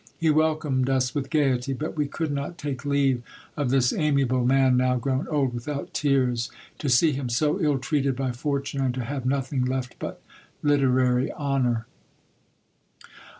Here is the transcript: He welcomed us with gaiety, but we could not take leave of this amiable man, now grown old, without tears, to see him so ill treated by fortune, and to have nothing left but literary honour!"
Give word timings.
He 0.17 0.31
welcomed 0.31 0.89
us 0.89 1.13
with 1.13 1.29
gaiety, 1.29 1.73
but 1.73 1.95
we 1.95 2.07
could 2.07 2.31
not 2.31 2.57
take 2.57 2.85
leave 2.85 3.21
of 3.55 3.69
this 3.69 3.93
amiable 3.93 4.43
man, 4.43 4.75
now 4.75 4.95
grown 4.95 5.27
old, 5.27 5.53
without 5.53 5.93
tears, 5.93 6.49
to 6.79 6.89
see 6.89 7.11
him 7.11 7.29
so 7.29 7.61
ill 7.61 7.77
treated 7.77 8.15
by 8.15 8.31
fortune, 8.31 8.81
and 8.81 8.95
to 8.95 9.03
have 9.05 9.27
nothing 9.27 9.63
left 9.63 9.97
but 9.99 10.19
literary 10.63 11.31
honour!" 11.33 11.85